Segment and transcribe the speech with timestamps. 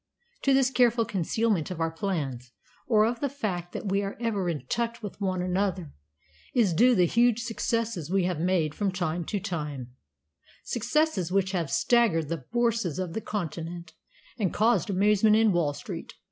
[0.41, 2.53] To this careful concealment of our plans,
[2.87, 5.93] or of the fact that we are ever in touch with one another,
[6.55, 9.91] is due the huge successes we have made from time to time
[10.63, 13.93] successes which have staggered the Bourses of the Continent
[14.39, 16.13] and caused amazement in Wall Street.